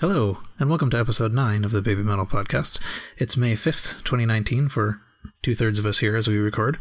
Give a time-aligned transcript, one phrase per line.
[0.00, 2.78] Hello, and welcome to episode 9 of the Baby Metal Podcast.
[3.16, 5.00] It's May 5th, 2019, for
[5.42, 6.78] two thirds of us here as we record.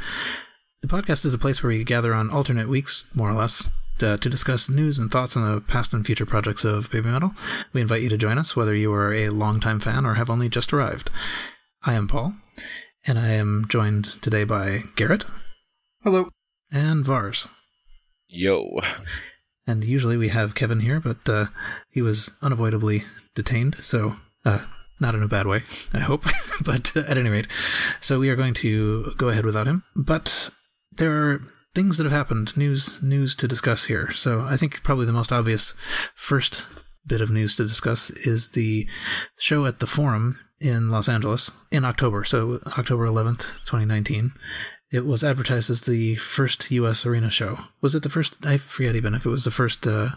[0.81, 4.19] The podcast is a place where we gather on alternate weeks, more or less, to,
[4.19, 7.31] to discuss news and thoughts on the past and future projects of Baby Metal.
[7.73, 10.47] We invite you to join us, whether you are a longtime fan or have only
[10.47, 11.09] just arrived.
[11.81, 12.35] I am Paul,
[13.07, 15.25] and I am joined today by Garrett.
[16.03, 16.29] Hello.
[16.71, 17.47] And Vars.
[18.27, 18.79] Yo.
[19.67, 21.47] And usually we have Kevin here, but uh,
[21.91, 23.03] he was unavoidably
[23.35, 24.61] detained, so uh,
[24.99, 25.63] not in a bad way,
[25.93, 26.23] I hope.
[26.65, 27.47] but uh, at any rate,
[27.99, 29.83] so we are going to go ahead without him.
[29.95, 30.51] But
[30.91, 31.41] there are
[31.75, 34.11] things that have happened, news news to discuss here.
[34.11, 35.75] So I think probably the most obvious
[36.15, 36.65] first
[37.05, 38.87] bit of news to discuss is the
[39.37, 42.23] show at the Forum in Los Angeles in October.
[42.23, 44.31] So October 11th, 2019
[44.91, 47.05] it was advertised as the first U.S.
[47.05, 47.57] arena show.
[47.81, 48.35] Was it the first?
[48.45, 49.85] I forget even if it was the first.
[49.87, 50.09] Uh,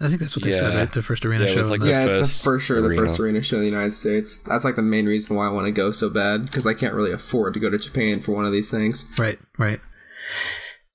[0.00, 0.56] I think that's what they Yeah.
[0.58, 0.92] said, right?
[0.92, 1.58] The first arena Yeah, it show.
[1.58, 3.02] was like the yeah, it's the for sure the arena.
[3.02, 4.40] first arena show in the United States.
[4.40, 6.92] That's like the main reason why I want to go so bad because I can't
[6.94, 9.06] really afford to go to Japan for one of these things.
[9.18, 9.80] Right, right.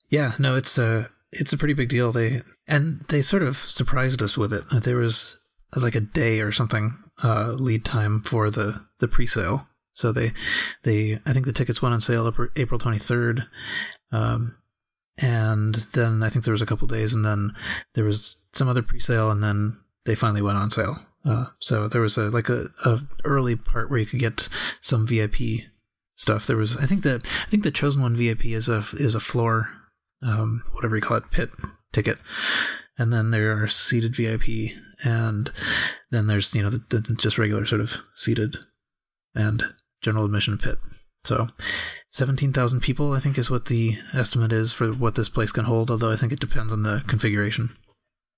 [0.08, 2.12] Yeah, no, it's a it's a pretty big deal.
[2.12, 4.64] They and they sort of surprised us with it.
[4.82, 5.38] There was
[5.74, 9.66] like a day or something uh, lead time for the the pre-sale.
[9.94, 10.30] So they
[10.82, 13.46] they I think the tickets went on sale April- April 23rd.
[14.10, 14.56] Um
[15.20, 17.54] and then I think there was a couple days and then
[17.94, 20.96] there was some other pre-sale and then they finally went on sale.
[21.24, 24.48] Uh, so there was a like a, a early part where you could get
[24.80, 25.68] some VIP
[26.14, 26.46] stuff.
[26.46, 29.20] There was I think that I think the chosen one VIP is a is a
[29.20, 29.70] floor
[30.22, 31.50] um, whatever you call it pit
[31.92, 32.18] ticket,
[32.98, 34.72] and then there are seated VIP,
[35.04, 35.52] and
[36.10, 38.56] then there's you know the, the just regular sort of seated
[39.34, 39.64] and
[40.02, 40.78] general admission pit.
[41.24, 41.48] So.
[42.12, 45.90] 17,000 people, I think, is what the estimate is for what this place can hold,
[45.90, 47.74] although I think it depends on the configuration.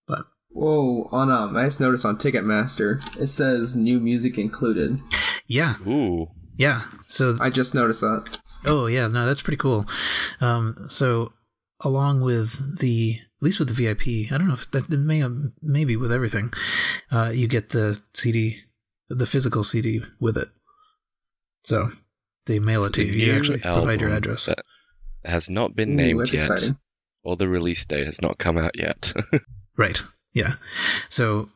[0.06, 1.08] But Whoa!
[1.10, 5.00] On um, I just noticed on Ticketmaster it says new music included.
[5.48, 6.28] yeah, Ooh.
[6.56, 6.82] yeah.
[7.08, 8.38] So I just noticed that.
[8.66, 9.86] Oh yeah, no, that's pretty cool.
[10.40, 11.32] Um, so
[11.80, 15.24] along with the, at least with the VIP, I don't know if that it may
[15.60, 16.52] maybe with everything,
[17.10, 18.60] uh, you get the CD,
[19.08, 20.48] the physical CD with it.
[21.64, 21.90] So
[22.46, 23.12] they mail it to you.
[23.12, 24.46] You actually provide your address.
[24.46, 24.62] That
[25.24, 26.78] has not been Ooh, named yet, exciting.
[27.22, 29.12] or the release date has not come out yet.
[29.76, 30.02] Right.
[30.32, 30.54] Yeah.
[31.08, 31.50] So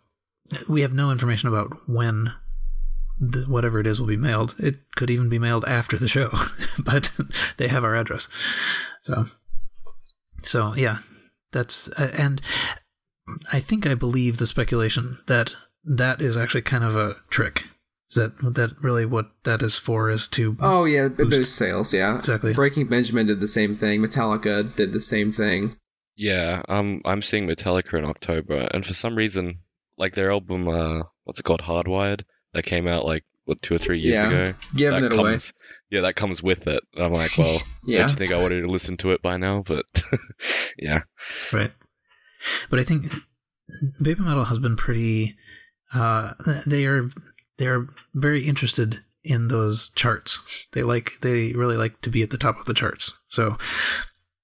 [0.68, 2.32] we have no information about when
[3.18, 4.54] the, whatever it is will be mailed.
[4.58, 6.30] It could even be mailed after the show,
[6.84, 7.10] but
[7.56, 8.28] they have our address.
[9.02, 9.26] So,
[10.42, 10.98] so yeah,
[11.52, 12.40] that's uh, and
[13.52, 15.54] I think I believe the speculation that
[15.84, 17.68] that is actually kind of a trick.
[18.08, 20.10] Is that that really what that is for?
[20.10, 21.54] Is to Oh yeah, it Boost.
[21.56, 21.92] sales.
[21.92, 22.54] Yeah, Exactly.
[22.54, 24.00] Breaking Benjamin did the same thing.
[24.00, 25.76] Metallica did the same thing.
[26.16, 29.60] yeah, um, I'm seeing Metallica in October, and for some reason,
[29.98, 32.22] like their album, uh, what's it called, Hardwired,
[32.54, 34.54] that came out like what two or three years Yeah, ago.
[34.74, 35.36] Giving that it away.
[35.90, 36.82] yeah, that comes with it.
[36.94, 37.98] And I'm like, well, Yeah.
[38.00, 39.62] don't you think I wanted to listen to it by now?
[39.66, 39.84] But
[40.78, 41.00] yeah,
[41.52, 41.72] Right.
[42.70, 43.04] But I think
[44.02, 45.36] Baby Metal has been pretty
[45.92, 46.32] uh
[46.66, 47.10] they are
[47.58, 50.66] they are very interested in those charts.
[50.72, 53.18] They like they really like to be at the top of the charts.
[53.28, 53.56] So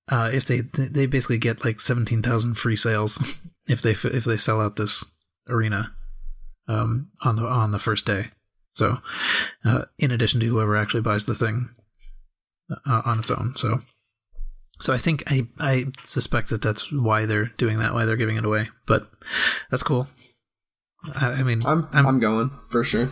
[0.09, 4.61] uh if they they basically get like 17,000 free sales if they if they sell
[4.61, 5.05] out this
[5.49, 5.95] arena
[6.69, 8.27] um on the on the first day.
[8.75, 8.99] So
[9.65, 11.71] uh in addition to whoever actually buys the thing
[12.87, 13.55] uh, on its own.
[13.57, 13.81] So
[14.81, 18.37] so I think I I suspect that that's why they're doing that, why they're giving
[18.37, 18.69] it away.
[18.87, 19.09] But
[19.71, 20.09] that's cool.
[21.15, 23.11] I, I mean, I'm, I'm going for sure.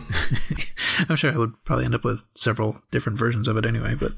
[1.09, 3.95] I'm sure I would probably end up with several different versions of it anyway.
[3.99, 4.11] But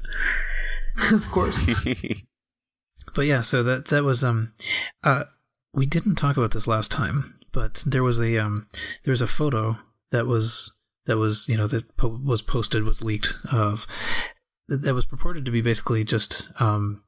[1.12, 1.66] of course.
[3.14, 4.52] but yeah, so that that was um,
[5.04, 5.24] uh,
[5.72, 8.68] we didn't talk about this last time, but there was a um,
[9.04, 9.78] there was a photo
[10.10, 10.72] that was
[11.06, 13.86] that was you know that po- was posted was leaked of
[14.68, 17.02] that that was purported to be basically just um,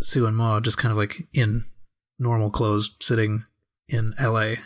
[0.00, 1.64] Su and Moa just kind of like in
[2.18, 3.44] normal clothes sitting
[3.88, 4.58] in L.A.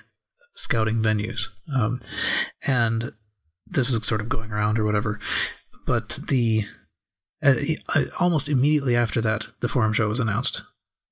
[0.54, 2.00] scouting venues, um,
[2.66, 3.12] and
[3.66, 5.18] this was sort of going around or whatever.
[5.86, 6.64] But the
[7.42, 7.54] uh,
[8.18, 10.62] almost immediately after that, the forum show was announced,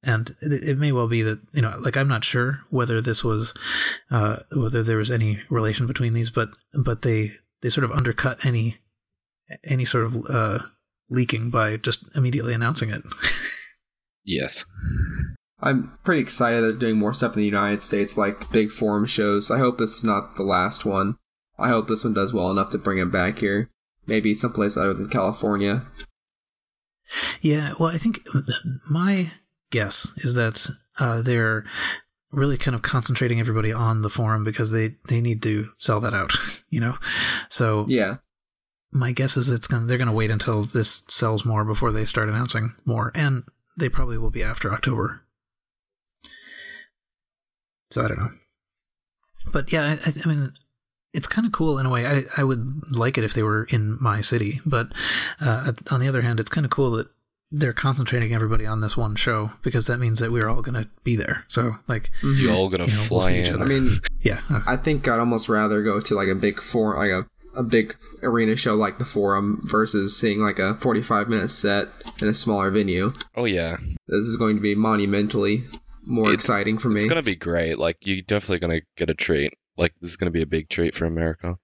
[0.03, 3.55] and it, may well be that you know, like I'm not sure whether this was
[4.11, 6.51] uh, whether there was any relation between these, but
[6.85, 8.77] but they they sort of undercut any
[9.65, 10.59] any sort of uh,
[11.09, 13.03] leaking by just immediately announcing it.
[14.25, 14.65] yes.
[15.61, 19.07] I'm pretty excited that they're doing more stuff in the United States, like big forum
[19.07, 19.51] shows.
[19.51, 21.17] I hope this is not the last one.
[21.59, 23.69] I hope this one does well enough to bring it back here.
[24.07, 25.85] Maybe someplace other than California.
[27.41, 28.21] Yeah, well, I think
[28.89, 29.33] my
[29.71, 30.69] guess is that
[30.99, 31.65] uh, they're
[32.31, 36.15] really kind of concentrating everybody on the forum because they they need to sell that
[36.15, 36.33] out,
[36.71, 36.95] you know.
[37.49, 38.17] So Yeah.
[38.93, 42.29] my guess is it's gonna they're gonna wait until this sells more before they start
[42.29, 43.45] announcing more, and
[43.77, 45.25] they probably will be after October.
[47.91, 48.31] So I don't know,
[49.53, 50.51] but yeah, I, I mean,
[51.15, 52.07] it's kind of cool in a way.
[52.07, 54.93] I I would like it if they were in my city, but
[55.41, 57.09] uh, on the other hand, it's kind of cool that
[57.51, 61.17] they're concentrating everybody on this one show because that means that we're all gonna be
[61.17, 61.45] there.
[61.49, 63.55] So like, You're all gonna You know, we'll fly see each in.
[63.55, 63.65] other.
[63.65, 63.89] I mean,
[64.21, 67.27] yeah, uh, I think I'd almost rather go to like a big forum, like a,
[67.59, 71.89] a big arena show like the Forum versus seeing like a 45 minute set
[72.21, 73.13] in a smaller venue.
[73.35, 75.65] oh yeah, This is going to be monumentally
[76.09, 76.97] more It's- exciting for me.
[76.97, 77.79] it's gonna be great.
[77.79, 79.53] Like you're definitely gonna get a treat.
[79.77, 81.57] Like this is gonna be a big treat for America.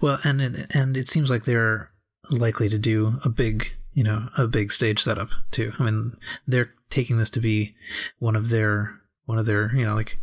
[0.00, 1.90] Well, and it, and it seems like they're
[2.30, 5.72] likely to do a big, you know, a big stage setup too.
[5.78, 6.12] I mean,
[6.46, 7.74] they're taking this to be
[8.18, 10.18] one of their one of their, you know, like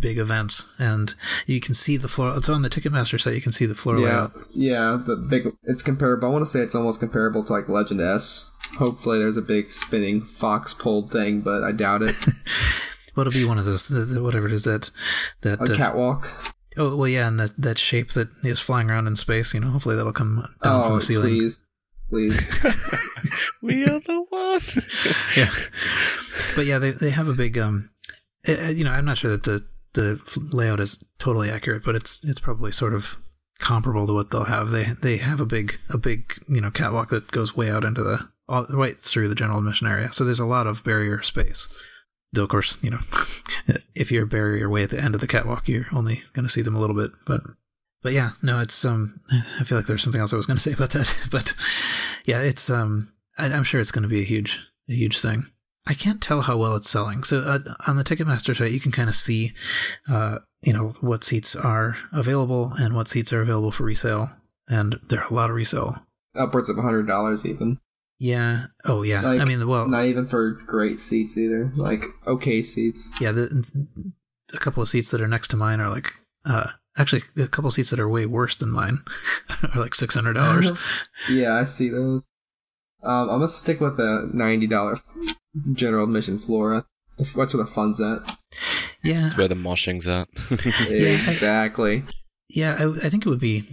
[0.00, 1.14] big events, and
[1.46, 2.34] you can see the floor.
[2.36, 3.34] It's on the Ticketmaster site.
[3.34, 4.32] You can see the floor yeah, layout.
[4.52, 4.98] yeah.
[5.06, 6.26] The big, it's comparable.
[6.28, 8.50] I want to say it's almost comparable to like Legend S.
[8.78, 12.16] Hopefully, there's a big spinning fox pulled thing, but I doubt it.
[13.16, 14.90] Well, it'll be one of those, the, the, whatever it is that
[15.40, 15.58] that.
[15.68, 16.28] A uh, catwalk.
[16.76, 19.54] oh well, yeah, and that that shape that is flying around in space.
[19.54, 21.28] You know, hopefully that'll come down from Oh, the ceiling.
[21.38, 21.64] please,
[22.10, 23.58] please.
[23.62, 24.60] we are the one.
[25.36, 25.50] yeah
[26.56, 27.90] but yeah they, they have a big um
[28.48, 29.64] uh, you know i'm not sure that the
[29.94, 33.18] the layout is totally accurate but it's it's probably sort of
[33.58, 37.08] comparable to what they'll have they they have a big a big you know catwalk
[37.08, 40.40] that goes way out into the all, right through the general admission area so there's
[40.40, 41.66] a lot of barrier space
[42.36, 43.00] though of course you know
[43.94, 46.62] if you're barrier way at the end of the catwalk you're only going to see
[46.62, 47.42] them a little bit but
[48.02, 49.20] but yeah no it's um
[49.58, 51.54] i feel like there's something else i was going to say about that but
[52.24, 55.46] yeah it's um I, i'm sure it's going to be a huge a huge thing
[55.86, 57.22] I can't tell how well it's selling.
[57.22, 59.52] So uh, on the Ticketmaster site, you can kind of see,
[60.08, 64.30] uh, you know, what seats are available and what seats are available for resale,
[64.68, 65.94] and there are a lot of resale.
[66.34, 67.78] Upwards of a hundred dollars, even.
[68.18, 68.66] Yeah.
[68.84, 69.20] Oh, yeah.
[69.22, 71.70] Like, I mean, well, Not even for great seats either.
[71.76, 73.12] Like okay seats.
[73.20, 73.32] yeah.
[73.32, 73.86] The,
[74.54, 76.12] a couple of seats that are next to mine are like,
[76.44, 78.98] uh, actually, a couple of seats that are way worse than mine
[79.74, 80.70] are like six hundred dollars.
[81.30, 82.26] yeah, I see those.
[83.02, 84.96] Um, I'm gonna stick with the ninety dollar
[85.72, 86.86] general admission floor.
[87.18, 88.18] That's where the fun's at.
[89.02, 89.20] yeah.
[89.22, 90.28] That's where the moshing's at.
[90.90, 92.02] exactly.
[92.48, 92.76] Yeah.
[92.78, 93.64] I, I think it would be.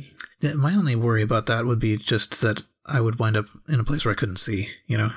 [0.56, 3.84] My only worry about that would be just that I would wind up in a
[3.84, 4.68] place where I couldn't see.
[4.88, 5.10] You know.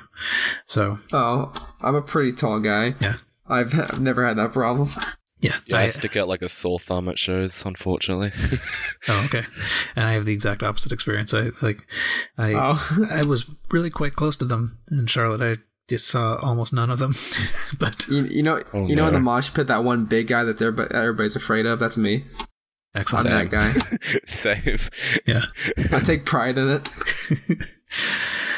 [0.65, 2.95] So Oh, I'm a pretty tall guy.
[3.01, 3.15] Yeah.
[3.49, 4.89] I've, I've never had that problem.
[5.39, 5.53] yeah.
[5.67, 8.31] yeah, I, I- stick out like a sore thumb at shows, unfortunately.
[9.09, 9.43] Oh, okay.
[9.95, 11.33] And I have the exact opposite experience.
[11.33, 11.79] I like,
[12.37, 13.07] I Oh.
[13.09, 15.41] I was really quite close to them in Charlotte.
[15.41, 17.13] I just saw almost none of them,
[17.79, 19.23] but You, you know, Oh, you know, in the no.
[19.23, 21.79] mosh pit, that one big guy that everybody, everybody's afraid of.
[21.79, 22.25] That's me.
[22.95, 23.29] I'm excellent.
[23.29, 23.67] that guy.
[24.25, 24.89] Save.
[25.25, 25.41] Yeah.
[25.91, 26.89] I take pride in it.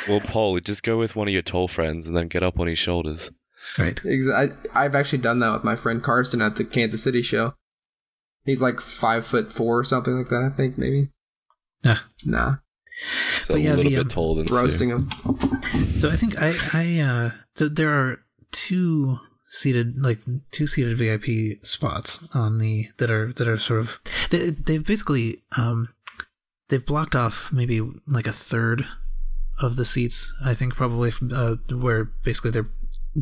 [0.08, 2.66] Well, Paul, just go with one of your tall friends and then get up on
[2.66, 3.32] his shoulders.
[3.78, 4.00] Right.
[4.04, 7.54] Ex- I, I've actually done that with my friend Karsten at the Kansas City show.
[8.44, 10.42] He's like five foot four or something like that.
[10.52, 11.10] I think maybe.
[11.84, 11.98] Nah.
[12.26, 12.56] Nah,
[13.42, 14.56] So But a yeah, little the, bit um, taller than Su.
[14.62, 15.10] roasting him.
[16.00, 19.20] So I think I I uh so there are two
[19.50, 20.20] seated like
[20.52, 24.00] two seated VIP spots on the that are that are sort of
[24.30, 25.90] they they've basically um
[26.70, 28.86] they've blocked off maybe like a third
[29.62, 32.70] of the seats I think probably uh, where basically they're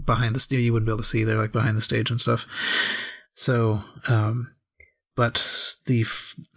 [0.05, 2.45] behind the you wouldn't be able to see they're like behind the stage and stuff.
[3.33, 4.53] So um
[5.15, 5.35] but
[5.85, 6.03] the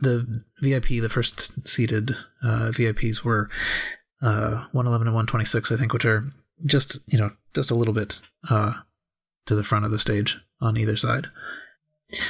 [0.00, 2.10] the VIP the first seated
[2.42, 3.48] uh VIPs were
[4.20, 6.24] uh 111 and 126 I think which are
[6.66, 8.74] just you know just a little bit uh
[9.50, 11.26] to the front of the stage on either side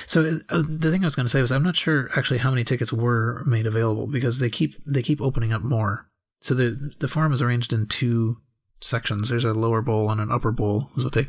[0.07, 2.51] so uh, the thing I was going to say was I'm not sure actually how
[2.51, 6.09] many tickets were made available because they keep they keep opening up more.
[6.41, 8.37] So the the Forum is arranged in two
[8.81, 9.29] sections.
[9.29, 11.27] There's a lower bowl and an upper bowl is what they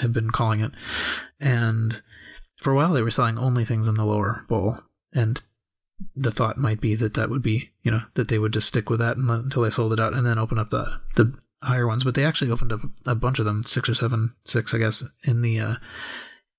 [0.00, 0.72] have been calling it.
[1.38, 2.02] And
[2.60, 4.78] for a while they were selling only things in the lower bowl
[5.14, 5.42] and
[6.16, 8.88] the thought might be that that would be, you know, that they would just stick
[8.88, 12.04] with that until they sold it out and then open up the the higher ones,
[12.04, 15.04] but they actually opened up a bunch of them, six or seven, six I guess,
[15.24, 15.74] in the uh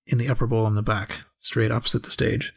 [0.07, 2.53] in the upper bowl in the back, straight opposite the stage.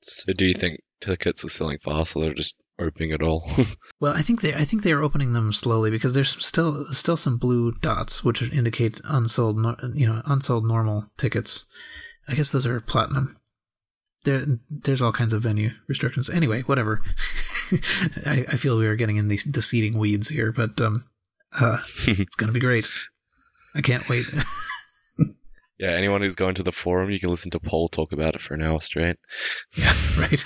[0.00, 3.48] So do you think tickets are selling fast, or they're just opening it all?
[4.00, 7.16] Well, I think they I think they are opening them slowly because there's still still
[7.16, 9.56] some blue dots which indicate unsold
[9.94, 11.64] you know unsold normal tickets.
[12.28, 13.38] I guess those are platinum.
[14.24, 16.28] There there's all kinds of venue restrictions.
[16.28, 17.00] Anyway, whatever.
[18.26, 21.04] I, I feel we are getting in the the seating weeds here, but um,
[21.60, 22.90] uh, it's gonna be great.
[23.74, 24.24] I can't wait.
[25.78, 28.40] Yeah, anyone who's going to the forum, you can listen to Paul talk about it
[28.40, 29.16] for an hour straight.
[29.76, 30.44] Yeah, right.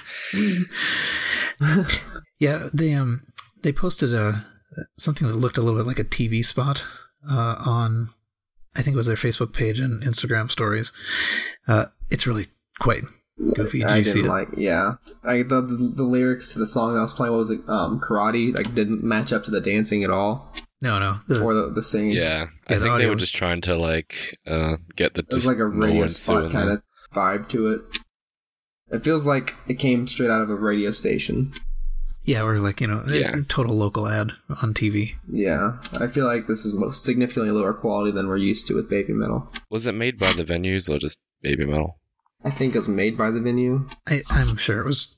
[2.39, 3.23] yeah, they um
[3.63, 4.45] they posted a
[4.97, 6.87] something that looked a little bit like a TV spot
[7.31, 8.09] uh, on
[8.75, 10.93] I think it was their Facebook page and Instagram stories.
[11.67, 12.47] Uh, it's really
[12.81, 13.03] quite
[13.55, 13.81] goofy.
[13.81, 14.29] Did I you didn't it?
[14.29, 14.49] like.
[14.57, 17.61] Yeah, I the, the the lyrics to the song I was playing what was it
[17.69, 21.21] um karate like didn't match up to the dancing at all no, no.
[21.27, 22.13] The, or the the singing.
[22.13, 24.15] Yeah, Yeah, I the think they were was- just trying to like
[24.47, 26.83] uh, get the It was like a radio spot kind of
[27.13, 27.81] vibe to it.
[28.91, 31.53] It feels like it came straight out of a radio station.
[32.25, 33.41] yeah, or like you know, it's Yeah.
[33.41, 34.33] a total local ad
[34.63, 35.15] on TV.
[35.27, 38.89] Yeah, I feel like this is lo- significantly lower quality than we're used to with
[38.89, 39.51] baby metal.
[39.71, 41.99] Was it made by the venues or just Baby Metal?
[42.45, 43.87] I think it was made by the venue.
[44.09, 45.15] I, I'm sure it was.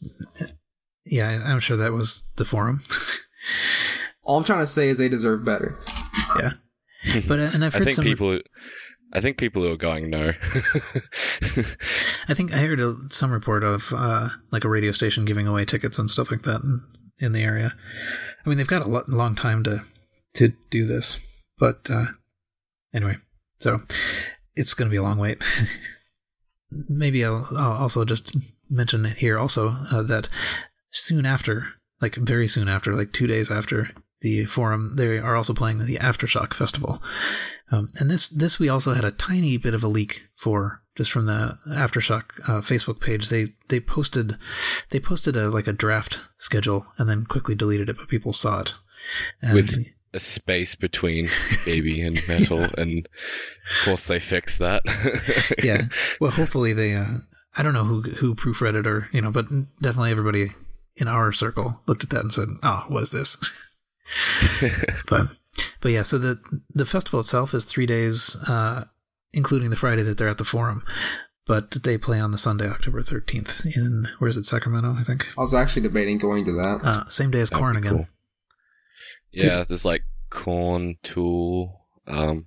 [1.06, 2.80] Yeah, I'm sure that was the forum.
[4.30, 5.76] All I'm trying to say is they deserve better.
[6.38, 6.50] yeah,
[7.26, 8.04] but uh, and I've heard I heard think some.
[8.04, 8.38] people.
[9.12, 10.28] I think people who are going no.
[12.28, 15.64] I think I heard a, some report of uh, like a radio station giving away
[15.64, 16.80] tickets and stuff like that in,
[17.18, 17.72] in the area.
[18.46, 19.80] I mean, they've got a lo- long time to
[20.34, 22.04] to do this, but uh,
[22.94, 23.16] anyway,
[23.58, 23.80] so
[24.54, 25.42] it's going to be a long wait.
[26.88, 28.36] Maybe I'll, I'll also just
[28.70, 30.28] mention here also uh, that
[30.92, 31.66] soon after,
[32.00, 35.96] like very soon after, like two days after the forum, they are also playing the
[35.96, 37.02] Aftershock Festival.
[37.72, 41.12] Um, and this this we also had a tiny bit of a leak for just
[41.12, 43.28] from the aftershock uh, Facebook page.
[43.28, 44.36] They they posted
[44.90, 48.60] they posted a like a draft schedule and then quickly deleted it, but people saw
[48.60, 48.74] it.
[49.40, 49.78] And With-
[50.12, 51.28] a space between
[51.64, 54.82] baby and metal, and of course they fixed that.
[55.62, 55.82] yeah,
[56.20, 56.94] well, hopefully they.
[56.94, 57.18] Uh,
[57.56, 59.46] I don't know who who proofread it or you know, but
[59.80, 60.48] definitely everybody
[60.96, 63.36] in our circle looked at that and said, "Oh, what is this?"
[65.08, 65.26] but
[65.80, 66.40] but yeah, so the
[66.70, 68.84] the festival itself is three days, uh,
[69.32, 70.82] including the Friday that they're at the forum.
[71.46, 74.94] But they play on the Sunday, October thirteenth, in where is it, Sacramento?
[74.96, 75.26] I think.
[75.36, 76.80] I was actually debating going to that.
[76.84, 77.92] Uh, same day as That'd Korn again.
[77.96, 78.08] cool.
[79.32, 82.46] Yeah, there's like Korn, Tool, um,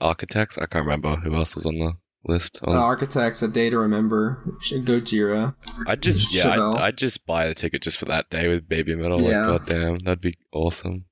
[0.00, 0.58] Architects.
[0.58, 1.92] I can't remember who else was on the
[2.28, 2.60] list.
[2.66, 4.42] Uh, Architects, a day to remember.
[4.70, 5.54] Gojira.
[5.86, 8.94] I'd just yeah, I'd, I'd just buy the ticket just for that day with Baby
[8.96, 9.20] Metal.
[9.22, 9.46] Yeah.
[9.46, 11.04] Like, goddamn, that'd be awesome.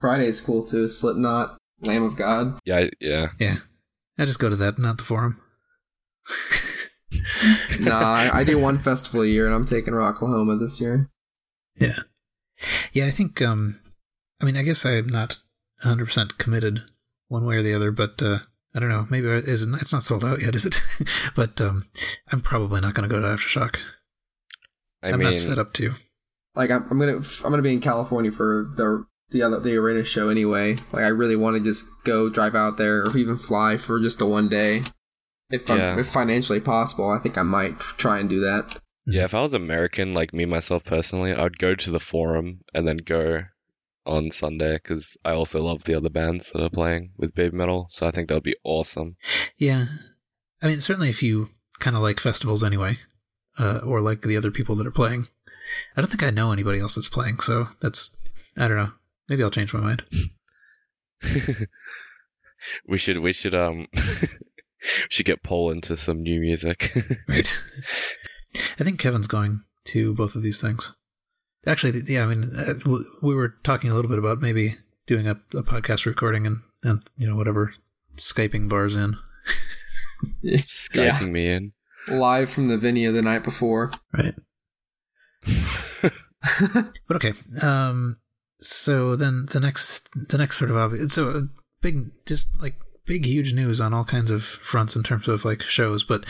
[0.00, 0.88] Friday's cool too.
[0.88, 2.58] Slipknot, Lamb of God.
[2.64, 3.28] Yeah, I- yeah.
[3.38, 3.56] Yeah,
[4.18, 5.40] I just go to that, not the forum.
[7.80, 11.08] nah, I, I do one festival a year, and I'm taking Rocklahoma this year.
[11.76, 11.96] Yeah.
[12.92, 13.80] Yeah, I think um
[14.40, 15.38] I mean I guess I'm not
[15.84, 16.80] 100% committed
[17.28, 18.38] one way or the other, but uh
[18.76, 20.80] I don't know, maybe it isn't it's not sold out yet, is it?
[21.34, 21.84] but um
[22.30, 23.78] I'm probably not going to go to Aftershock.
[25.02, 25.92] I am mean, not set up to.
[26.54, 30.04] Like I'm, I'm gonna I'm gonna be in California for the the other the arena
[30.04, 30.74] show anyway.
[30.92, 34.18] Like I really want to just go drive out there, or even fly for just
[34.18, 34.82] the one day.
[35.50, 35.98] If I'm, Yeah.
[36.00, 38.78] if financially possible, I think I might try and do that.
[39.06, 39.24] yeah.
[39.24, 42.96] If I was American, like me myself personally, I'd go to the forum and then
[42.98, 43.42] go
[44.06, 47.86] on Sunday because I also love the other bands that are playing with Baby Metal.
[47.88, 49.16] So I think that would be awesome.
[49.56, 49.86] Yeah.
[50.62, 52.98] I mean, certainly if you kind of like festivals anyway,
[53.58, 55.26] uh, or like the other people that are playing.
[55.96, 58.16] I don't think I know anybody else that's playing, so that's
[58.56, 58.92] I don't know.
[59.28, 60.04] Maybe I'll change my mind.
[62.88, 66.92] we should we should um we should get Paul into some new music.
[67.28, 67.60] Right.
[68.78, 70.94] I think Kevin's going to both of these things.
[71.66, 72.74] Actually, yeah, I mean, uh,
[73.22, 77.02] we were talking a little bit about maybe doing a, a podcast recording and, and,
[77.16, 77.74] you know, whatever,
[78.16, 79.16] Skyping Vars in.
[80.44, 81.72] Skyping me in.
[82.08, 83.92] Live from the venue the night before.
[84.12, 84.34] Right.
[87.08, 87.32] But okay.
[87.62, 88.18] Um,
[88.60, 91.42] so then the next, the next sort of obvious, so a
[91.80, 95.62] big, just like big, huge news on all kinds of fronts in terms of like
[95.62, 96.24] shows, but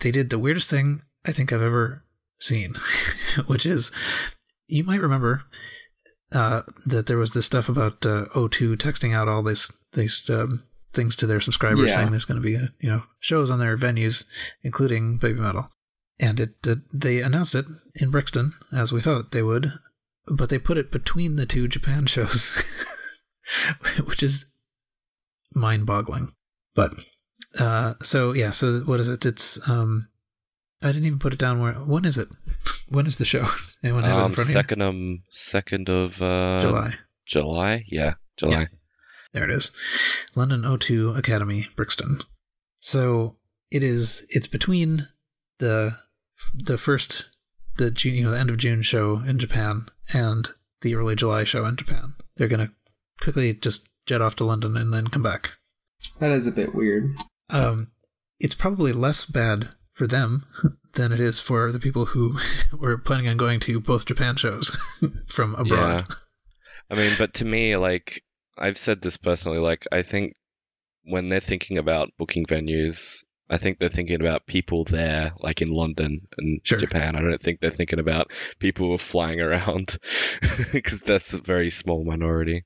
[0.00, 2.04] they did the weirdest thing I think I've ever
[2.38, 2.74] seen,
[3.46, 3.90] which is
[4.68, 5.42] you might remember
[6.32, 10.60] uh, that there was this stuff about uh, O2 texting out all this these um,
[10.92, 11.96] things to their subscribers Yeah.
[11.96, 14.24] saying there's going to be uh you know shows on their venues,
[14.62, 15.66] including Baby Metal,
[16.20, 19.72] and it uh, they announced it in Brixton as we thought they would,
[20.30, 22.62] but they put it between the two Japan shows,
[24.04, 24.46] which is
[25.54, 26.32] mind-boggling.
[26.74, 26.92] But
[27.58, 29.24] uh, so yeah, so what is it?
[29.24, 30.08] It's um,
[30.82, 31.60] I didn't even put it down.
[31.60, 32.28] Where when is it?
[32.90, 33.46] When is the show?
[33.84, 36.62] Anyone have it in Um, front second um second of uh of?
[36.62, 36.94] July.
[37.26, 37.84] July?
[37.88, 38.60] Yeah, July.
[38.60, 38.66] Yeah.
[39.32, 39.70] There it is.
[40.34, 42.20] London O2 Academy, Brixton.
[42.80, 43.36] So
[43.70, 44.24] it is.
[44.30, 45.08] It's between
[45.58, 45.96] the
[46.54, 47.26] the first
[47.76, 50.48] the June, you know, the end of June show in Japan and
[50.80, 52.14] the early July show in Japan.
[52.36, 52.72] They're gonna
[53.20, 55.52] quickly just jet off to London and then come back.
[56.20, 57.14] That is a bit weird.
[57.50, 57.90] um,
[58.40, 60.46] it's probably less bad for them
[60.94, 62.38] than it is for the people who
[62.72, 64.68] were planning on going to both Japan shows
[65.26, 66.06] from abroad.
[66.08, 66.14] Yeah.
[66.90, 68.22] I mean, but to me, like
[68.56, 70.34] I've said this personally, like I think
[71.04, 75.68] when they're thinking about booking venues, I think they're thinking about people there, like in
[75.68, 76.78] London and Sure.
[76.78, 77.16] Japan.
[77.16, 79.96] I don't think they're thinking about people who are flying around
[80.72, 82.64] because that's a very small minority.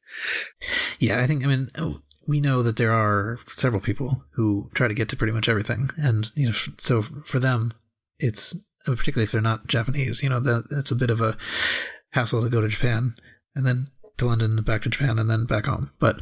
[0.98, 4.88] Yeah, I think, I mean, oh, we know that there are several people who try
[4.88, 5.90] to get to pretty much everything.
[5.98, 7.72] And, you know, so for them,
[8.18, 11.36] it's, particularly if they're not Japanese, you know, that it's a bit of a
[12.12, 13.14] hassle to go to Japan
[13.54, 13.86] and then
[14.18, 15.90] to London, back to Japan, and then back home.
[15.98, 16.16] But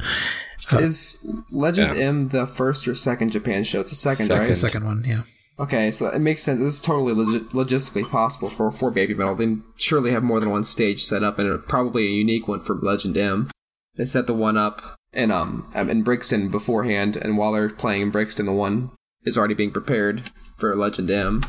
[0.71, 1.19] uh, Is
[1.51, 2.03] Legend Yeah.
[2.05, 3.81] M the first or second Japan show?
[3.81, 4.37] It's the second, Second.
[4.41, 4.71] it's the right?
[4.71, 5.21] second one, yeah.
[5.59, 6.59] Okay, so it makes sense.
[6.59, 9.35] This is totally log- logistically possible for for Baby Metal.
[9.35, 12.73] They surely have more than one stage set up, and probably a unique one for
[12.75, 13.49] Legend M.
[13.95, 18.01] They set the one up in um um, in Brixton beforehand, and while they're playing
[18.03, 18.91] in Brixton, the one
[19.23, 21.41] is already being prepared for Legend M.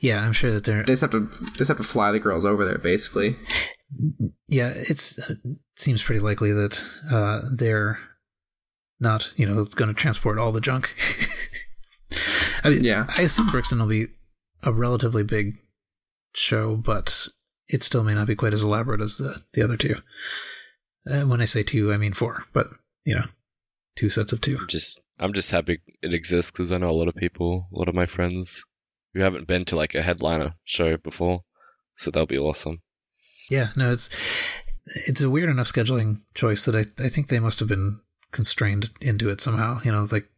[0.00, 2.18] Yeah, I'm sure that they're, They just have to they just have to fly the
[2.18, 3.36] girls over there, basically.
[4.48, 5.38] yeah, it's, it
[5.76, 7.98] seems pretty likely that uh, they're
[9.00, 10.94] not, you know, going to transport all the junk.
[12.64, 13.06] I mean, Yeah.
[13.16, 14.06] I assume Brixton will be
[14.64, 15.56] a relatively big
[16.34, 17.28] show, but
[17.68, 19.94] it still may not be quite as elaborate as the, the other two.
[21.08, 22.66] Uh, when I say two, I mean four, but,
[23.08, 23.24] you know,
[23.96, 24.58] two sets of two.
[24.60, 27.78] I'm just I'm just happy it exists because I know a lot of people, a
[27.78, 28.66] lot of my friends
[29.14, 31.40] who haven't been to like a headliner show before,
[31.94, 32.82] so that'll be awesome.
[33.50, 34.10] Yeah, no, it's
[35.06, 38.00] it's a weird enough scheduling choice that I I think they must have been
[38.30, 39.78] constrained into it somehow.
[39.82, 40.28] You know, like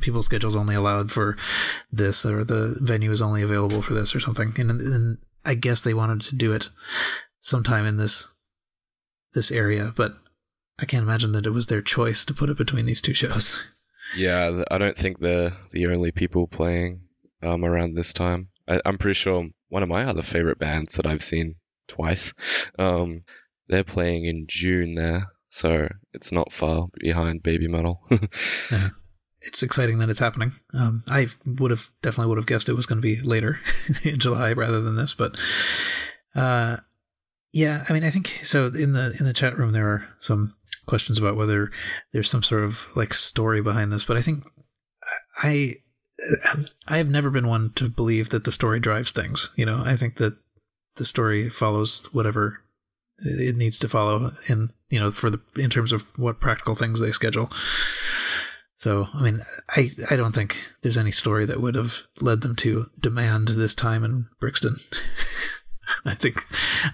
[0.00, 1.36] people's schedules only allowed for
[1.92, 4.54] this, or the venue is only available for this, or something.
[4.56, 6.70] And, and I guess they wanted to do it
[7.42, 8.32] sometime in this
[9.34, 10.16] this area, but
[10.78, 13.62] I can't imagine that it was their choice to put it between these two shows.
[14.16, 17.00] Yeah, I don't think they're the only people playing
[17.42, 18.48] um, around this time.
[18.68, 21.56] I, I'm pretty sure one of my other favorite bands that I've seen
[21.88, 22.34] twice,
[22.78, 23.22] um,
[23.68, 28.00] they're playing in June there, so it's not far behind Baby Metal.
[29.46, 30.52] It's exciting that it's happening.
[30.72, 33.58] Um, I would have definitely would have guessed it was going to be later
[34.02, 35.38] in July rather than this, but
[36.34, 36.78] uh,
[37.52, 38.66] yeah, I mean, I think so.
[38.66, 40.54] In the in the chat room, there are some
[40.86, 41.70] questions about whether
[42.12, 44.44] there's some sort of like story behind this, but I think
[45.42, 45.74] I
[46.88, 49.50] I have never been one to believe that the story drives things.
[49.56, 50.36] You know, I think that
[50.96, 52.60] the story follows whatever
[53.18, 57.00] it needs to follow in you know for the in terms of what practical things
[57.00, 57.50] they schedule.
[58.84, 62.54] So, I mean, I, I don't think there's any story that would have led them
[62.56, 64.76] to demand this time in Brixton.
[66.04, 66.44] I think,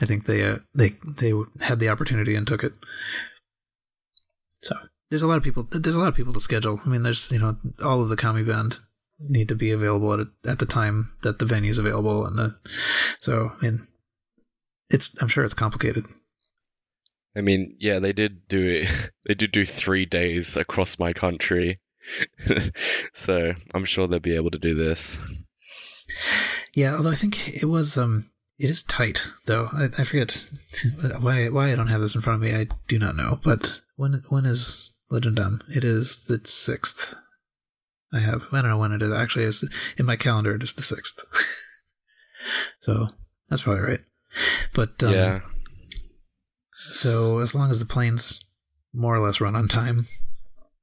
[0.00, 2.74] I think they, uh, they, they had the opportunity and took it.
[4.62, 4.76] So,
[5.10, 6.78] there's a lot of people, there's a lot of people to schedule.
[6.84, 8.78] I mean, there's, you know, all of the Kami Band
[9.18, 12.26] need to be available at, at the time that the venue's available.
[12.26, 12.58] And the,
[13.20, 13.80] so, I mean,
[14.88, 16.04] it's, I'm sure it's complicated.
[17.36, 19.10] I mean, yeah, they did do it.
[19.26, 21.78] They did do three days across my country,
[23.12, 25.44] so I'm sure they'll be able to do this.
[26.74, 28.28] Yeah, although I think it was um
[28.60, 29.68] it is tight though.
[29.72, 30.50] I, I forget
[31.20, 32.54] why why I don't have this in front of me.
[32.54, 33.40] I do not know.
[33.42, 35.62] But when when is Legend M?
[35.74, 37.16] It is the sixth.
[38.12, 39.44] I have I don't know when it is actually.
[39.44, 41.24] Is in my calendar it is the sixth.
[42.80, 43.08] so
[43.48, 44.00] that's probably right.
[44.74, 45.40] But um, yeah,
[46.90, 48.44] So as long as the planes
[48.92, 50.06] more or less run on time,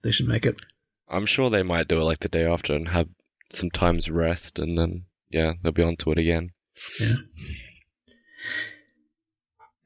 [0.02, 0.60] they should make it.
[1.08, 3.08] I'm sure they might do it like the day after and have
[3.52, 6.52] some times rest, and then yeah, they'll be onto it again.
[7.00, 7.14] Yeah.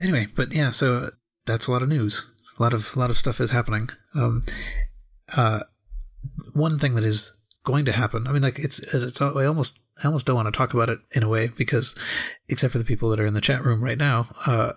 [0.02, 1.10] Anyway, but yeah, so
[1.46, 2.26] that's a lot of news.
[2.60, 3.90] A lot of a lot of stuff is happening.
[4.16, 4.46] Um,
[5.36, 5.62] uh,
[6.54, 8.28] one thing that is going to happen.
[8.28, 9.22] I mean, like it's it's.
[9.22, 11.98] I almost I almost don't want to talk about it in a way because,
[12.48, 14.74] except for the people that are in the chat room right now, uh,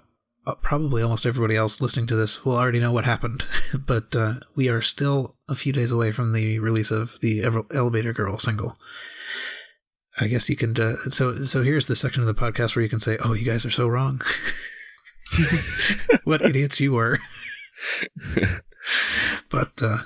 [0.47, 3.47] uh, probably almost everybody else listening to this will already know what happened.
[3.87, 8.13] but uh, we are still a few days away from the release of the Elevator
[8.13, 8.77] Girl single.
[10.21, 10.79] I guess you can.
[10.79, 13.45] Uh, so so here's the section of the podcast where you can say, "Oh, you
[13.45, 14.21] guys are so wrong."
[16.25, 17.19] what idiots you were.
[19.51, 19.99] but uh,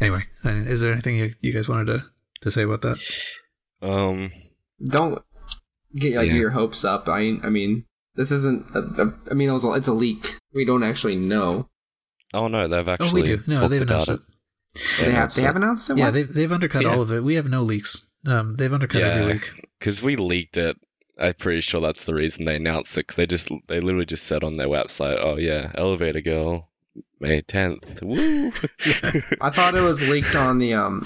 [0.00, 2.04] anyway, uh, is there anything you, you guys wanted to,
[2.42, 2.98] to say about that?
[3.82, 4.30] Um,
[4.84, 5.22] Don't
[5.96, 6.34] get like Yeah.
[6.34, 7.08] your hopes up.
[7.08, 8.70] I I mean, this isn't.
[8.74, 10.36] A, a, I mean, it was a, it's a leak.
[10.52, 11.68] We don't actually know.
[12.34, 13.04] oh no, they've actually.
[13.04, 13.42] Oh, actually we do.
[13.46, 14.20] No, they've announced it.
[14.74, 14.80] it.
[15.00, 15.98] they have they have announced it.
[15.98, 16.90] Yeah, they've they've undercut Yeah.
[16.94, 17.22] all of it.
[17.22, 18.08] We have no leaks.
[18.26, 19.50] Um, they've undercut every leak.
[19.78, 20.76] because we leaked it.
[21.18, 23.00] I'm pretty sure that's the reason they announced it.
[23.00, 26.68] Because they just they literally just said on their website, "Oh yeah, Elevator Girl,
[27.20, 28.48] May 10th." Woo!
[29.40, 31.02] I thought it was leaked on the um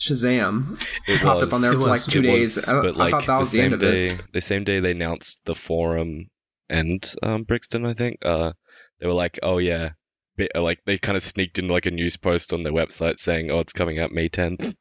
[0.00, 1.52] Shazam It popped was.
[1.52, 2.56] up on there It for like two It days.
[2.56, 4.24] was, I, but I like thought that was the, same end of day, it.
[4.32, 6.26] the same day they announced the forum
[6.68, 8.18] and um, Brixton, I think.
[8.24, 8.52] Uh,
[9.00, 9.90] they were like, "Oh yeah,"
[10.36, 13.18] Bi- uh, like they kind of sneaked in like a news post on their website
[13.18, 14.74] saying, "Oh, it's coming out May 10th."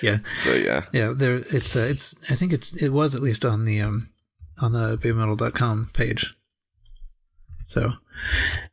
[0.02, 0.18] Yeah.
[0.36, 3.64] So yeah, Yeah, there it's uh, it's I think it's it was at least on
[3.64, 4.10] the um
[4.60, 6.36] on the babymetal.com page.
[7.66, 7.92] So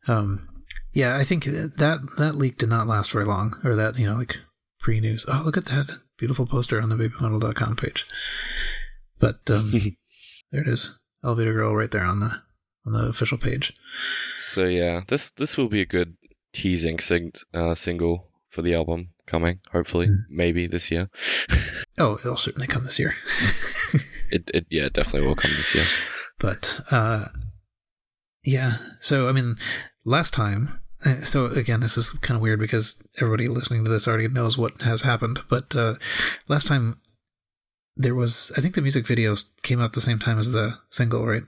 [0.08, 0.48] um
[0.94, 4.16] yeah, I think that that leak did not last very long or that, you know,
[4.16, 4.36] like
[4.80, 5.26] pre-news.
[5.28, 8.06] Oh, look at that beautiful poster on the babymetal.com page.
[9.20, 9.72] But um
[10.52, 10.98] there it is.
[11.24, 12.42] Elevator Girl right there on the
[12.86, 13.74] on the official page.
[14.38, 16.16] so yeah, this this will be a good
[16.54, 19.60] teasing sing- uh, single for the album coming.
[19.72, 20.26] Hopefully, Mm.
[20.30, 21.10] maybe this year.
[21.98, 23.16] Oh, it'll certainly come this year.
[24.30, 25.86] it, it yeah, definitely will come this year.
[26.40, 27.24] but uh
[28.44, 29.56] yeah so i mean
[30.04, 30.68] last time
[31.06, 34.58] uh, so again this is kind of weird because everybody listening to this already knows
[34.58, 35.96] what has happened but uh
[36.50, 37.00] last time
[37.96, 41.26] there was i think the music videos came out the same time as the single
[41.26, 41.44] right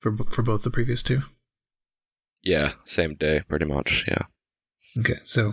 [0.00, 1.22] for for both the previous two
[2.42, 4.04] Yeah, same day, pretty much.
[4.08, 4.22] Yeah.
[4.98, 5.52] okay so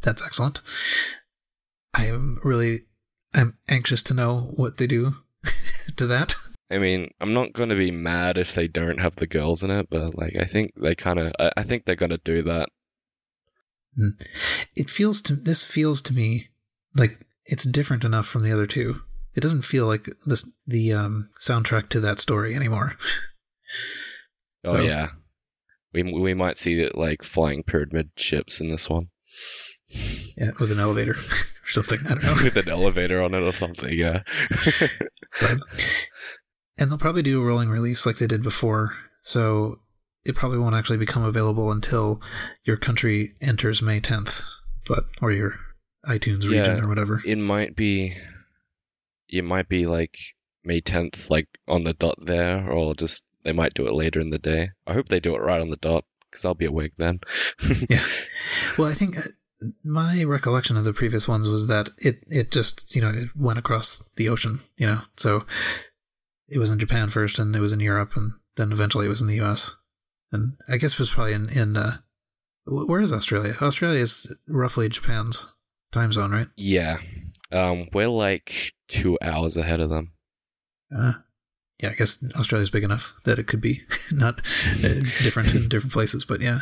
[0.00, 0.62] that's excellent
[1.94, 2.80] i am really
[3.34, 5.16] i'm anxious to know what they do
[5.96, 6.34] to that
[6.72, 9.72] I mean, I'm not going to be mad if they don't have the girls in
[9.72, 12.42] it, but like, I think they kind of, I, I think they're going to do
[12.42, 12.68] that.
[13.96, 14.10] Hmm.
[14.76, 16.50] it feels to this feels to me
[16.94, 19.02] like it's different enough from the other two.
[19.34, 22.96] It doesn't feel like this the um, soundtrack to that story anymore.
[24.64, 25.08] Oh yeah,
[25.94, 29.08] we we might see it like flying pyramid ships in this one
[30.36, 31.98] Yeah, with an elevator or something.
[32.04, 32.34] I don't know.
[32.44, 33.90] with an elevator on it or something.
[33.96, 34.20] Yeah.
[35.40, 35.58] But,
[36.78, 38.94] and they'll probably do a rolling release like they did before.
[39.22, 39.80] So
[40.24, 42.20] it probably won't actually become available until
[42.64, 44.42] your country enters May 10th,
[44.86, 45.54] but or your
[46.06, 46.82] iTunes region Yeah.
[46.84, 47.22] or whatever.
[47.24, 48.12] it might be,
[49.30, 50.18] it might be like
[50.64, 54.30] May 10th, like on the dot there, or just they might do it later in
[54.30, 54.70] the day.
[54.86, 57.20] I hope they do it right on the dot because I'll be awake then.
[57.88, 58.04] Yeah.
[58.78, 59.22] Well, I think uh,
[59.84, 63.58] my recollection of the previous ones was that it it just you know it went
[63.58, 65.02] across the ocean, you know.
[65.16, 65.42] So
[66.48, 69.20] it was in Japan first, and it was in Europe, and then eventually it was
[69.20, 69.74] in the U.S.
[70.32, 71.98] And I guess it was probably in in uh,
[72.64, 73.54] where is Australia?
[73.60, 75.52] Australia is roughly Japan's
[75.92, 76.48] time zone, right?
[76.56, 76.98] Yeah.
[77.52, 80.12] Um, we're like two hours ahead of them.
[80.94, 81.12] Uh,
[81.82, 83.82] yeah, I guess Australia's big enough that it could be
[84.12, 84.42] not uh,
[85.22, 86.60] different in different places, but yeah.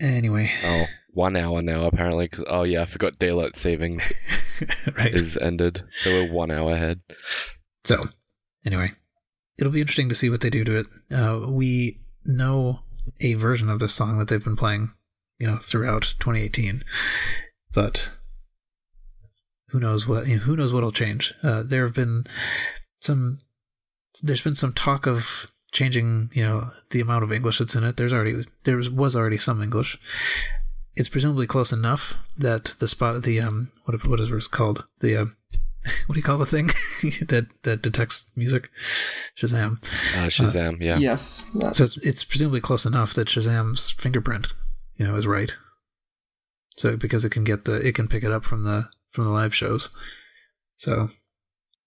[0.00, 2.28] Anyway, Oh, one hour now apparently.
[2.28, 4.12] Cause, oh yeah, I forgot daylight savings
[4.98, 5.14] right.
[5.14, 7.00] is ended, so we're one hour ahead.
[7.84, 8.02] So,
[8.64, 8.90] anyway,
[9.58, 10.86] it'll be interesting to see what they do to it.
[11.12, 12.80] Uh, we know
[13.20, 14.92] a version of this song that they've been playing,
[15.38, 16.82] you know, throughout 2018,
[17.72, 18.12] but
[19.74, 20.28] who knows what?
[20.28, 21.34] You know, who knows what'll change?
[21.42, 22.28] Uh, there have been
[23.00, 23.38] some.
[24.22, 27.96] There's been some talk of changing, you know, the amount of English that's in it.
[27.96, 29.98] There's already there was, was already some English.
[30.94, 35.16] It's presumably close enough that the spot the um what what is it called the
[35.16, 35.36] um
[36.06, 36.66] what do you call the thing
[37.26, 38.70] that that detects music?
[39.36, 39.82] Shazam.
[40.14, 40.98] Uh, Shazam, yeah.
[40.98, 41.46] Yes.
[41.72, 44.54] So it's it's presumably close enough that Shazam's fingerprint,
[44.98, 45.56] you know, is right.
[46.76, 49.30] So because it can get the it can pick it up from the from the
[49.30, 49.90] live shows.
[50.76, 51.08] So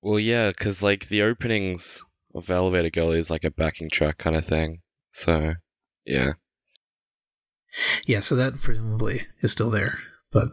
[0.01, 4.35] Well, yeah, because like the openings of Elevator Girl is like a backing track kind
[4.35, 4.81] of thing.
[5.11, 5.53] So,
[6.05, 6.31] yeah.
[8.05, 9.99] yeah, so that presumably is still there.
[10.31, 10.49] But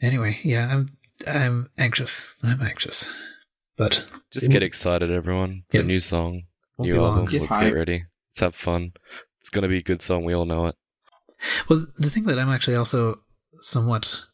[0.00, 2.34] anyway, yeah, I'm I'm anxious.
[2.42, 3.12] I'm anxious.
[3.76, 5.64] But Just get excited, everyone.
[5.66, 5.80] It's Yeah.
[5.80, 6.42] a new song,
[6.76, 7.26] won't new album.
[7.26, 7.64] Get Let's hype.
[7.72, 8.04] get ready.
[8.30, 8.92] Let's have fun.
[9.40, 10.24] It's gonna be a good song.
[10.24, 10.76] We all know it.
[11.68, 13.20] Well, the thing that I'm actually also
[13.56, 14.24] somewhat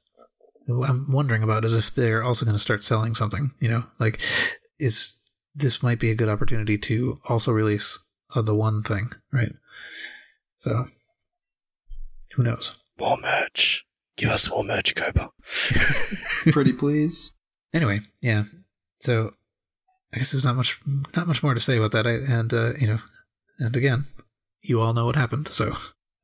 [0.84, 3.52] I'm wondering about is if they're also going to start selling something.
[3.58, 4.20] You know, like
[4.78, 5.16] is
[5.54, 7.98] this might be a good opportunity to also release
[8.34, 9.52] uh, the one thing, right?
[10.58, 10.86] So
[12.34, 12.78] who knows?
[12.98, 13.84] More merch.
[14.16, 15.30] Give us more merch, Cobra.
[16.52, 17.34] Pretty please.
[17.72, 18.44] Anyway, yeah.
[19.00, 19.30] So
[20.12, 20.80] I guess there's not much
[21.16, 22.06] not much more to say about that.
[22.06, 22.98] I, and uh, you know,
[23.58, 24.06] and again,
[24.62, 25.48] you all know what happened.
[25.48, 25.74] So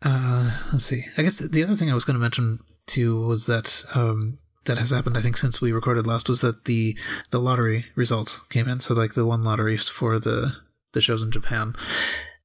[0.03, 1.03] uh, let's see.
[1.17, 4.79] I guess the other thing I was going to mention too was that um, that
[4.79, 5.17] has happened.
[5.17, 6.97] I think since we recorded last was that the
[7.31, 8.81] the lottery results came in.
[8.81, 10.53] So like the one lotteries for the
[10.93, 11.75] the shows in Japan,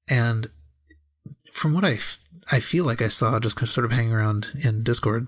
[0.07, 0.47] and
[1.53, 2.19] from what I f-
[2.51, 5.27] I feel like I saw just kind of sort of hanging around in Discord,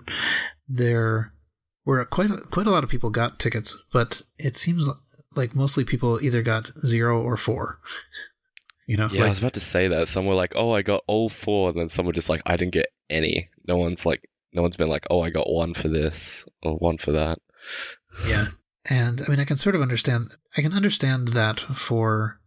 [0.68, 1.32] there
[1.84, 4.84] were quite a, quite a lot of people got tickets, but it seems
[5.36, 7.78] like mostly people either got zero or four.
[8.86, 10.08] You know, Yeah, I was about to say that.
[10.08, 11.70] Some were like, "Oh, I got all four.
[11.70, 14.76] and then some were just like, "I didn't get any." No one's like, no one's
[14.76, 17.38] been like, oh, I got one for this or one for that.
[18.26, 18.46] Yeah.
[18.88, 22.40] And I mean, I can sort of understand, I can understand that for,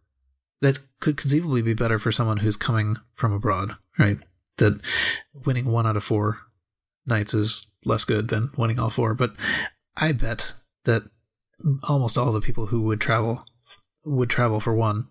[0.60, 4.18] that could conceivably be better for someone who's coming from abroad, right?
[4.56, 4.80] That
[5.46, 6.38] winning one out of four
[7.06, 9.14] nights is less good than winning all four.
[9.14, 9.34] But
[9.96, 11.02] I bet that
[11.88, 13.44] almost all the people who would travel
[14.04, 15.08] would travel for one.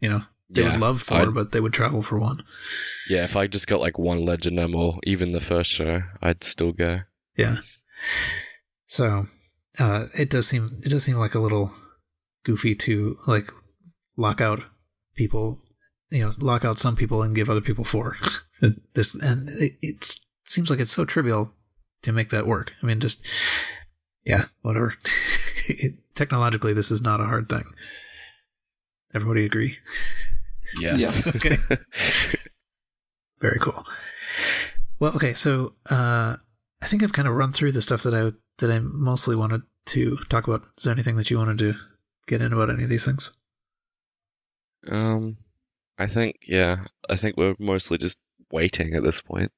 [0.00, 2.42] You know, they Yeah, would love 4 I'd- but they would travel for one.
[3.08, 6.42] Yeah, if I just got like one Legend M or even the first show, I'd
[6.44, 7.00] still go.
[7.36, 7.56] Yeah.
[8.86, 9.26] So
[9.78, 11.72] uh, it does seem it does seem like a little
[12.44, 13.50] goofy to like
[14.16, 14.60] lock out
[15.14, 15.60] people,
[16.10, 18.16] you know, lock out some people and give other people four.
[18.94, 21.52] this and it, it seems like it's so trivial
[22.02, 22.72] to make that work.
[22.82, 23.26] I mean, just
[24.24, 24.94] yeah, whatever.
[25.68, 27.64] it, technologically, this is not a hard thing.
[29.14, 29.76] Everybody agree?
[30.80, 31.34] Yes.
[31.36, 31.56] Okay.
[33.40, 33.86] Very cool.
[34.98, 36.36] Well, okay, so uh,
[36.82, 39.62] I think I've kind of run through the stuff that I that I mostly wanted
[39.86, 40.62] to talk about.
[40.76, 41.74] Is there anything that you wanted to
[42.26, 43.32] get in about any of these things?
[44.90, 45.36] um,
[45.98, 49.50] I think yeah, I think we're mostly just waiting at this point.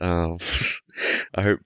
[0.00, 0.38] Um,
[1.34, 1.60] I hope.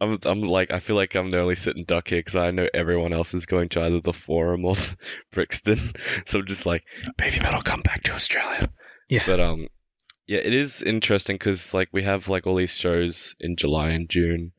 [0.00, 2.68] I'm, I'm like, I feel like I'm the only sitting duck here because I know
[2.72, 4.74] everyone else is going to either the forum or
[5.32, 5.78] Brixton.
[6.26, 6.84] So I'm just like,
[7.16, 8.70] baby metal, come back to Australia.
[9.08, 9.22] Yeah.
[9.26, 9.68] But um,
[10.26, 14.08] yeah, it is interesting because like we have like all these shows in July and
[14.08, 14.52] June,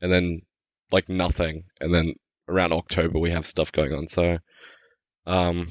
[0.00, 0.42] and then
[0.90, 2.14] like nothing, and then
[2.48, 4.08] around October we have stuff going on.
[4.08, 4.38] So
[5.26, 5.66] um,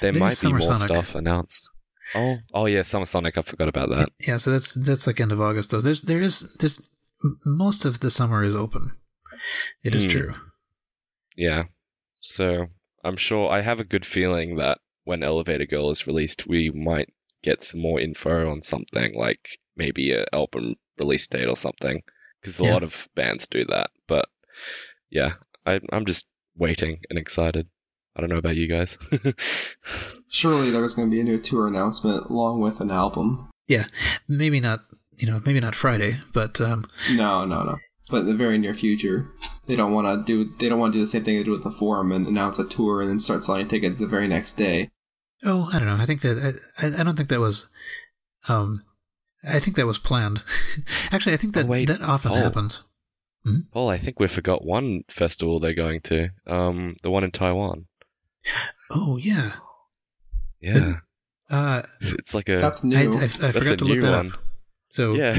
[0.00, 0.88] there There's might be more Sonic.
[0.88, 1.70] stuff announced.
[2.14, 3.38] Oh, oh yeah, Summer Sonic.
[3.38, 4.10] I forgot about that.
[4.26, 5.80] Yeah, so that's that's like end of August though.
[5.80, 6.88] There's there is there's
[7.46, 8.92] most of the summer is open.
[9.82, 10.10] It is Hmm.
[10.10, 10.34] true.
[11.36, 11.64] Yeah.
[12.20, 12.66] So
[13.04, 17.12] I'm sure I have a good feeling that when Elevator Girl is released, we might
[17.42, 22.02] get some more info on something like maybe an album release date or something,
[22.40, 22.72] because a Yeah.
[22.74, 23.90] lot of bands do that.
[24.06, 24.28] But
[25.10, 25.32] yeah,
[25.66, 27.66] I, I'm just waiting and excited.
[28.14, 28.98] I don't know about you guys.
[30.28, 33.48] Surely there's going to be a new tour announcement along with an album.
[33.66, 33.86] Yeah,
[34.28, 34.84] maybe not,
[35.16, 37.78] you know, maybe not Friday, but um, No, no, no.
[38.10, 39.28] But in the very near future,
[39.66, 40.52] they don't want to do.
[40.58, 42.58] They don't want to do the same thing they did with the forum and announce
[42.58, 44.90] a tour and then start selling tickets the very next day.
[45.44, 45.96] oh, I don't know.
[46.02, 47.68] I think that I, I don't think that was,
[48.48, 48.82] um,
[49.44, 50.42] I think that was planned.
[51.12, 51.88] Actually, I think that Oh, wait.
[51.88, 52.36] that often Oh.
[52.36, 52.82] happens.
[53.72, 56.28] Paul, I think we forgot one festival they're going to.
[56.46, 57.86] Um, the one in Taiwan.
[58.90, 59.52] Oh yeah.
[60.60, 60.92] Yeah,
[61.50, 62.96] Uh, it's like a That's I, new.
[62.96, 64.32] I, I that's forgot a to look new that one.
[64.32, 64.38] up.
[64.92, 65.32] So Yeah.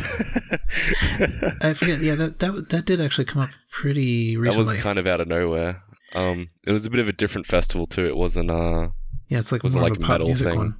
[1.61, 1.99] I forget.
[2.01, 4.65] Yeah, that that that did actually come up pretty recently.
[4.65, 5.83] That was kind of out of nowhere.
[6.13, 8.05] Um, it was a bit of a different festival too.
[8.07, 8.91] It wasn't a
[9.29, 10.57] yeah, it's like was it more like a pop metal music thing?
[10.57, 10.75] one.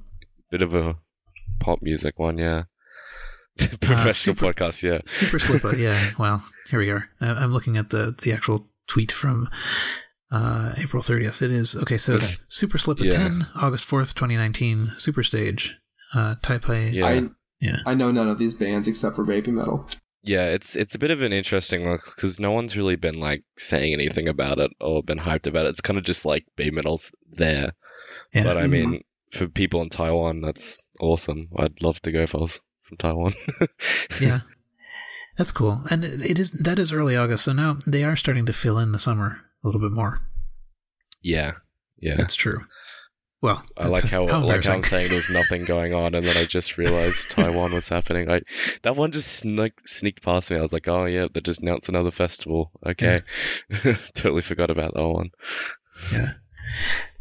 [0.50, 0.96] bit of a
[1.60, 2.64] pop music one, yeah.
[3.80, 4.98] Professional super- podcast, yeah.
[5.06, 5.78] Super Slippa.
[5.78, 5.98] yeah.
[6.18, 7.08] Well, here we are.
[7.20, 9.48] I, I'm looking at the the actual tweet from
[10.32, 11.42] uh, April 30th.
[11.42, 11.96] It is okay.
[11.96, 12.26] So Okay.
[12.48, 13.12] Super Slippa Yeah.
[13.12, 14.94] 10, August 4th, 2019.
[14.96, 15.76] Super Stage.
[16.12, 16.92] Uh, Taipei.
[16.92, 17.06] Yeah.
[17.06, 17.28] I
[17.64, 17.78] Yeah.
[17.86, 19.88] I know none of these bands except for Baby Metal.
[20.22, 23.42] Yeah, it's it's a bit of an interesting one because no one's really been like
[23.56, 25.70] saying anything about it or been hyped about it.
[25.70, 27.72] It's kind of just like Baby metal's there,
[28.34, 28.44] Yeah.
[28.44, 29.38] but I mean, mm-hmm.
[29.38, 31.48] for people in Taiwan, that's awesome.
[31.56, 33.32] I'd love to go if I was from Taiwan.
[34.20, 34.40] yeah.
[35.38, 35.82] That's cool.
[35.90, 38.78] And it it is that is early August, so now they are starting to fill
[38.78, 40.20] in the summer a little bit more.
[41.22, 41.52] yeah,
[41.98, 42.16] yeah.
[42.16, 42.64] That's true.
[43.44, 46.46] Well, I like how, like how I'm saying there's nothing going on, and then I
[46.46, 48.30] just realized Taiwan was happening.
[48.30, 48.40] I
[48.84, 50.56] that one just snuck, sneaked past me.
[50.56, 52.70] I was like, oh yeah, they just announced another festival.
[52.86, 53.20] Okay,
[54.14, 55.30] totally forgot about that one.
[56.10, 56.32] Yeah.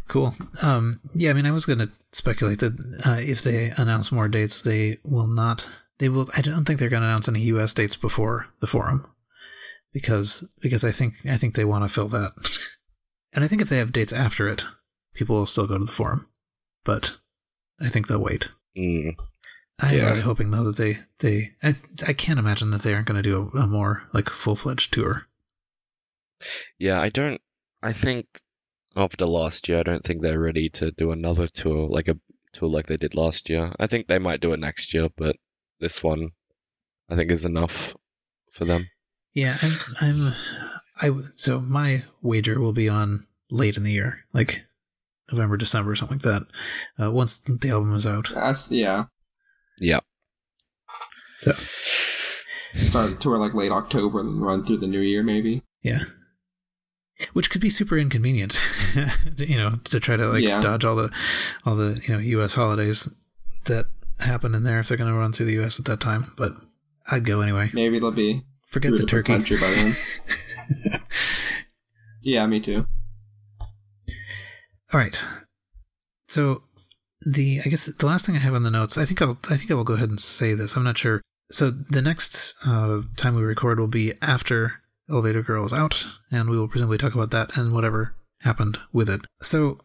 [0.07, 0.33] Cool.
[0.61, 4.29] Um, yeah, I mean, I was going to speculate that uh, if they announce more
[4.29, 5.67] dates, they will not.
[5.97, 6.29] They will.
[6.37, 7.73] I don't think they're going to announce any U.S.
[7.73, 9.05] dates before the forum,
[9.91, 12.31] because because I think I think they want to fill that,
[13.33, 14.63] and I think if they have dates after it,
[15.13, 16.27] people will still go to the forum,
[16.83, 17.17] but
[17.79, 18.49] I think they'll wait.
[18.77, 19.15] Mm,
[19.79, 20.09] I'm Yeah.
[20.09, 21.75] really hoping though that they they I
[22.07, 24.93] I can't imagine that they aren't going to do a, a more like full fledged
[24.93, 25.27] tour.
[26.79, 27.41] yeah, I don't.
[27.81, 28.25] I think
[28.95, 32.17] after last year, I don't think they're ready to do another tour like a
[32.53, 33.71] tour like they did last year.
[33.79, 35.35] I think they might do it next year, but
[35.79, 36.29] this one,
[37.09, 37.95] I think, is enough
[38.51, 38.87] for them.
[39.33, 39.71] Yeah, I'm.
[40.01, 40.33] I'm.
[41.01, 44.63] I so my wager will be on late in the year, like
[45.31, 46.43] November, December, something like that.
[47.03, 48.29] Uh, once the album is out.
[48.33, 49.05] That's yeah.
[49.81, 49.99] Yeah.
[51.41, 51.53] So
[52.73, 55.61] Start the tour like late October and run through the new year maybe.
[55.83, 55.99] yeah,
[57.33, 58.59] which could be super inconvenient,
[59.37, 60.59] you know, to try to like Yeah.
[60.61, 61.11] dodge all the
[61.65, 62.53] all the you know U.S.
[62.55, 63.07] holidays
[63.65, 63.85] that
[64.19, 65.79] happen in there if they're going to run through the U.S.
[65.79, 66.31] at that time.
[66.37, 66.51] But
[67.11, 67.69] I'd go anyway.
[67.73, 69.33] Maybe they'll be Forget the different turkey.
[69.33, 69.71] country by
[70.91, 71.01] then.
[72.21, 72.87] yeah, me too.
[74.93, 75.23] All right.
[76.27, 76.63] So
[77.25, 79.57] the I guess the last thing I have on the notes, I think I'll I
[79.57, 80.75] think I will go ahead and say this.
[80.75, 81.21] I'm not sure.
[81.51, 86.49] So the next uh, time we record will be after Elevator Girl is out, and
[86.49, 89.21] we will presumably talk about that and whatever happened with it.
[89.41, 89.79] So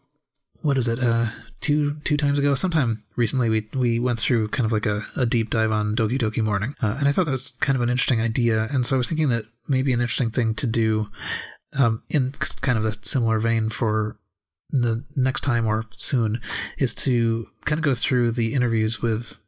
[0.63, 0.99] what is it?
[1.01, 1.27] Uh,
[1.61, 5.25] two two times ago, sometime recently, we we went through kind of like a, a
[5.25, 7.91] deep dive on Doki Doki Morning, uh, and I thought that was kind of an
[7.91, 8.69] interesting idea.
[8.71, 11.07] And so I was thinking that maybe an interesting thing to do,
[11.79, 14.19] um, in kind of a similar vein for
[14.71, 16.41] the next time or soon,
[16.79, 19.39] is to kind of go through the interviews with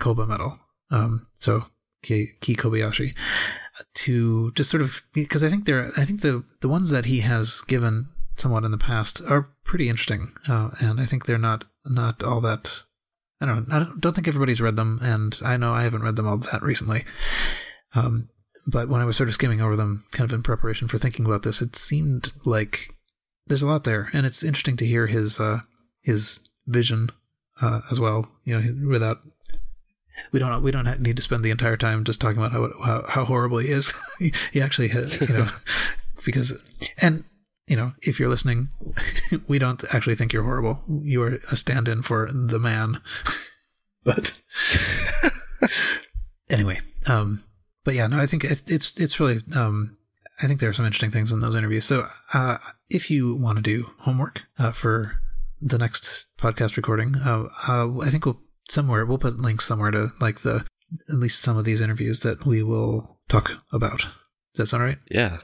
[0.00, 0.58] Kobametal.
[0.90, 1.64] Um, so
[2.02, 3.14] Ki, Kobayashi
[3.94, 7.20] to just sort of because I think there I think the the ones that he
[7.20, 11.64] has given somewhat in the past are pretty interesting, uh, and I think they're not
[11.84, 12.82] not all that.
[13.40, 13.76] I don't know.
[13.76, 16.38] I don't, don't think everybody's read them, and I know I haven't read them all
[16.38, 17.04] that recently.
[17.94, 18.30] Um,
[18.66, 21.26] but when I was sort of skimming over them, kind of in preparation for thinking
[21.26, 22.94] about this, it seemed like
[23.46, 25.60] there's a lot there, and it's interesting to hear his uh,
[26.02, 27.10] his vision
[27.60, 28.28] uh, as well.
[28.44, 29.18] You know, without
[30.32, 33.04] we don't we don't need to spend the entire time just talking about how how,
[33.08, 33.92] how horrible he is.
[34.52, 35.48] he actually has, you know,
[36.24, 37.24] because and
[37.66, 38.68] you know, if you're listening,
[39.48, 40.82] we don't actually think you're horrible.
[40.88, 43.00] You are a stand-in for the man.
[44.04, 44.40] but
[46.50, 47.42] anyway, um,
[47.84, 49.96] but yeah, no, I think it's it's really um,
[50.42, 51.84] I think there are some interesting things in those interviews.
[51.84, 52.58] So uh,
[52.90, 55.20] if you want to do homework uh, for
[55.60, 60.10] the next podcast recording, uh, uh, I think we'll somewhere we'll put links somewhere to
[60.20, 60.66] like the
[61.08, 63.98] at least some of these interviews that we will talk about.
[63.98, 64.98] Does that sound right?
[65.10, 65.38] Yeah,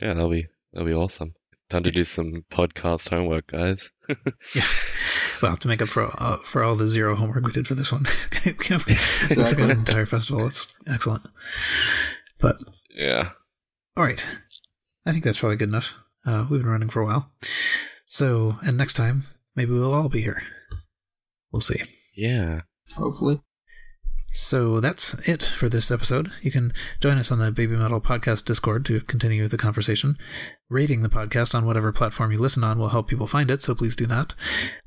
[0.00, 1.34] yeah, that'll be that'll be awesome.
[1.70, 3.90] Time to do some podcast homework, guys.
[4.08, 4.62] yeah.
[5.40, 7.74] we'll have to make up for uh, for all the zero homework we did for
[7.74, 8.04] this one,
[8.46, 9.62] we have exactly.
[9.62, 10.46] an entire festival.
[10.46, 11.22] It's excellent.
[12.40, 12.56] But
[12.94, 13.30] yeah.
[13.96, 14.26] All right.
[15.06, 15.94] I think that's probably good enough.
[16.26, 17.30] Uh, we've been running for a while.
[18.06, 20.42] So, and next time, maybe we'll all be here.
[21.52, 21.80] We'll see.
[22.16, 22.62] Yeah.
[22.96, 23.40] Hopefully.
[24.32, 26.32] So that's it for this episode.
[26.42, 30.18] You can join us on the Babymetal Podcast Discord to continue the conversation.
[30.68, 33.76] Rating the podcast on whatever platform you listen on will help people find it, so
[33.76, 34.34] please do that.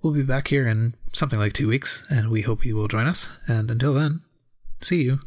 [0.01, 3.07] We'll be back here in something like two weeks, and we hope you will join
[3.07, 3.29] us.
[3.47, 4.19] And until then,
[4.81, 5.19] see you.